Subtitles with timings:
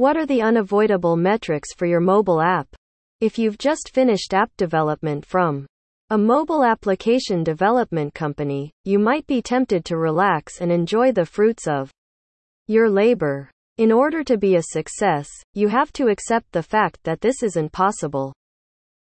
[0.00, 2.74] What are the unavoidable metrics for your mobile app?
[3.20, 5.66] If you've just finished app development from
[6.08, 11.68] a mobile application development company, you might be tempted to relax and enjoy the fruits
[11.68, 11.90] of
[12.66, 13.50] your labor.
[13.76, 17.70] In order to be a success, you have to accept the fact that this isn't
[17.70, 18.32] possible.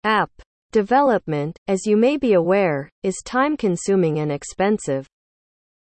[0.04, 0.30] App
[0.70, 5.06] development, as you may be aware, is time consuming and expensive.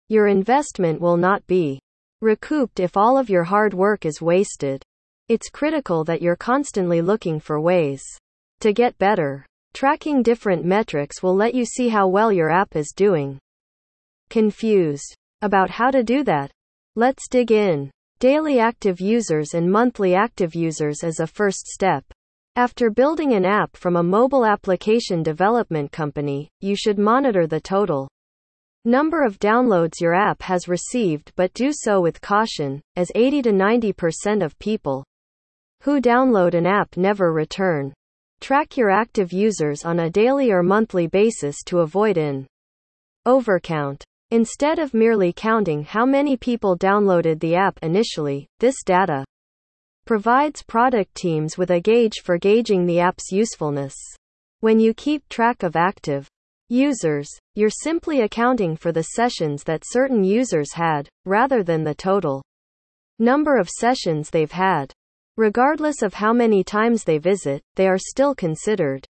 [0.10, 1.82] Your investment will not be
[2.20, 4.84] recouped if all of your hard work is wasted.
[5.30, 8.02] It's critical that you're constantly looking for ways
[8.62, 9.46] to get better.
[9.74, 13.38] Tracking different metrics will let you see how well your app is doing.
[14.30, 16.50] Confused about how to do that?
[16.96, 17.92] Let's dig in.
[18.20, 22.06] Daily active users and monthly active users as a first step.
[22.56, 28.08] After building an app from a mobile application development company, you should monitor the total
[28.86, 33.52] number of downloads your app has received, but do so with caution, as 80 to
[33.52, 35.04] 90% of people
[35.82, 37.94] who download an app never return.
[38.40, 42.48] Track your active users on a daily or monthly basis to avoid an
[43.28, 44.04] overcount.
[44.32, 49.24] Instead of merely counting how many people downloaded the app initially, this data
[50.06, 53.96] provides product teams with a gauge for gauging the app's usefulness.
[54.60, 56.28] When you keep track of active
[56.70, 62.42] users, you're simply accounting for the sessions that certain users had, rather than the total
[63.20, 64.92] number of sessions they've had.
[65.38, 69.06] Regardless of how many times they visit, they are still considered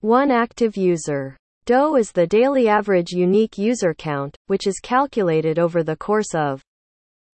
[0.00, 1.36] one active user.
[1.64, 6.60] DAU is the daily average unique user count, which is calculated over the course of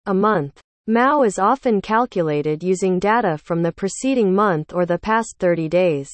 [0.05, 0.59] a month.
[0.85, 6.09] MAU is often calculated using data from the preceding month or the past 30 days.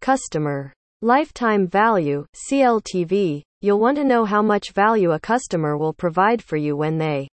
[0.00, 3.42] Customer lifetime value, CLTV.
[3.60, 7.28] You'll want to know how much value a customer will provide for you when they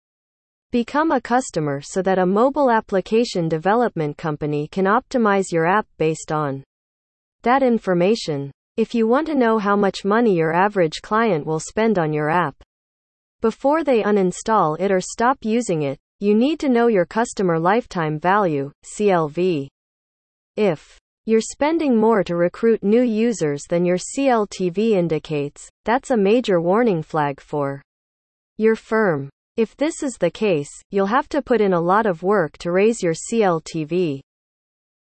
[0.71, 6.31] become a customer so that a mobile application development company can optimize your app based
[6.31, 6.63] on
[7.43, 8.51] that information.
[8.77, 12.29] If you want to know how much money your average client will spend on your
[12.29, 12.55] app
[13.41, 18.19] before they uninstall it or stop using it, you need to know your customer lifetime
[18.19, 19.69] value, CLV.
[20.57, 26.61] If you're spending more to recruit new users than your CLTV indicates, that's a major
[26.61, 27.81] warning flag for
[28.57, 29.31] your firm.
[29.59, 32.71] If this is the case, you'll have to put in a lot of work to
[32.71, 34.21] raise your CLTV.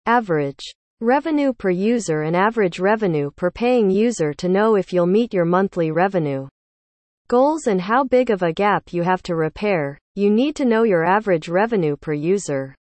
[0.06, 0.62] Average
[1.00, 5.44] revenue per user and average revenue per paying user to know if you'll meet your
[5.44, 6.46] monthly revenue
[7.26, 9.98] goals and how big of a gap you have to repair.
[10.14, 12.76] You need to know your average revenue per user.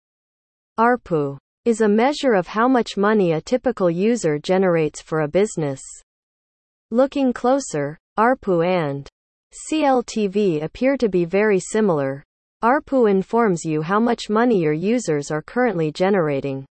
[0.81, 1.37] ARPU
[1.67, 5.83] is a measure of how much money a typical user generates for a business.
[6.91, 9.07] Looking closer, ARPU and
[9.53, 12.23] CLTV appear to be very similar.
[12.63, 16.67] ARPU informs you how much money your users are currently generating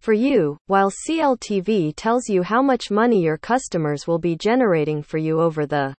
[0.00, 5.18] for you, while CLTV tells you how much money your customers will be generating for
[5.18, 5.94] you over the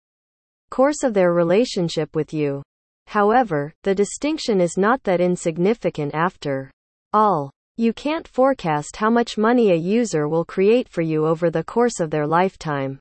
[0.71, 2.63] course of their relationship with you.
[3.09, 6.71] However, the distinction is not that insignificant after
[7.13, 7.51] all.
[7.77, 12.01] You can't forecast how much money a user will create for you over the course
[12.01, 12.99] of their lifetime.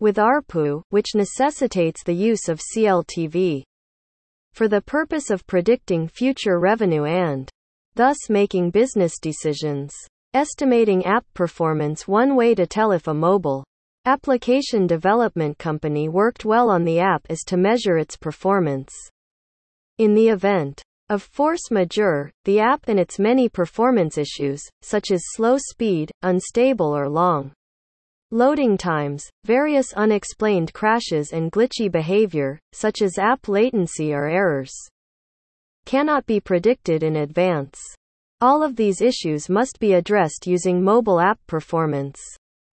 [0.00, 3.62] With ARPU, which necessitates the use of CLTV
[4.54, 7.50] for the purpose of predicting future revenue and
[7.96, 9.92] thus making business decisions.
[10.32, 13.62] Estimating app performance One way to tell if a mobile
[14.06, 18.94] application development company worked well on the app is to measure its performance.
[19.98, 25.20] In the event of force majeure, the app and its many performance issues, such as
[25.34, 27.52] slow speed, unstable or long
[28.30, 34.72] loading times, various unexplained crashes and glitchy behavior, such as app latency or errors,
[35.84, 37.78] cannot be predicted in advance.
[38.40, 42.20] All of these issues must be addressed using mobile app performance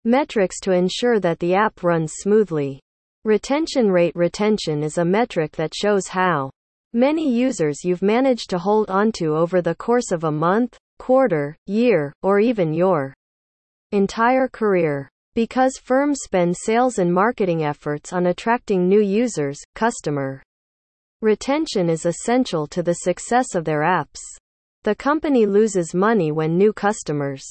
[0.04, 2.80] metrics to ensure that the app runs smoothly.
[3.24, 6.48] Retention rate retention is a metric that shows how
[6.92, 12.12] many users you've managed to hold onto over the course of a month, quarter, year,
[12.22, 13.12] or even your
[13.90, 15.08] entire career.
[15.36, 20.42] Because firms spend sales and marketing efforts on attracting new users, customer
[21.20, 24.18] retention is essential to the success of their apps.
[24.84, 27.44] The company loses money when new customers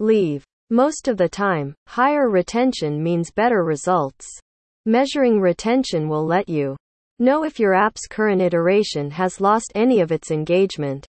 [0.00, 0.44] leave.
[0.70, 4.26] Most of the time, higher retention means better results.
[4.84, 6.76] Measuring retention will let you
[7.20, 11.06] Know if your app's current iteration has lost any of its engagement.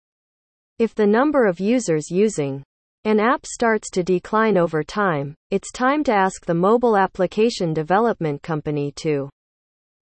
[0.79, 2.63] If the number of users using
[3.05, 8.41] an app starts to decline over time, it's time to ask the mobile application development
[8.41, 9.29] company to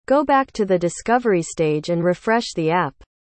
[0.07, 2.95] go back to the discovery stage and refresh the app.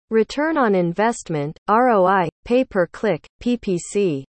[0.09, 4.25] Return on investment, ROI, pay per click, PPC.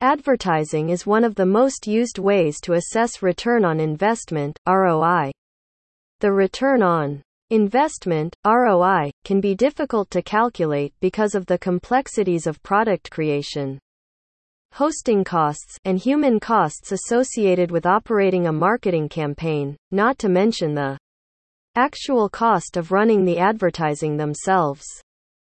[0.00, 5.32] Advertising is one of the most used ways to assess return on investment, ROI.
[6.20, 7.20] The return on
[7.50, 13.80] investment, ROI, can be difficult to calculate because of the complexities of product creation,
[14.76, 20.98] hosting costs, and human costs associated with operating a marketing campaign, not to mention the
[21.76, 24.84] actual cost of running the advertising themselves.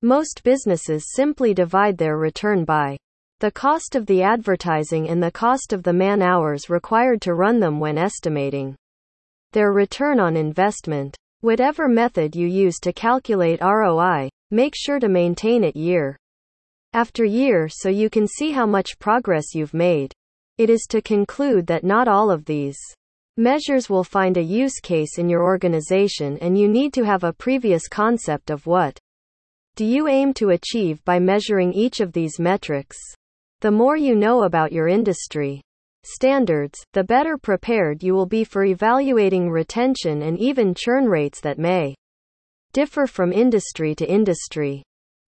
[0.03, 2.97] Most businesses simply divide their return by
[3.39, 7.61] the cost of the advertising and the cost of the man hours required to run
[7.61, 8.75] them when estimating
[9.53, 11.17] their return on investment.
[11.41, 16.17] Whatever method you use to calculate ROI, make sure to maintain it year
[16.93, 20.13] after year so you can see how much progress you've made.
[20.59, 22.79] It is to conclude that not all of these
[23.41, 27.33] Measures will find a use case in your organization and you need to have a
[27.33, 28.99] previous concept of what
[29.77, 32.99] do you aim to achieve by measuring each of these metrics.
[33.61, 35.63] The more you know about your industry
[36.03, 41.59] standards, the better prepared you will be for evaluating retention and even churn rates that
[41.59, 41.95] may
[42.75, 44.83] differ from industry to industry.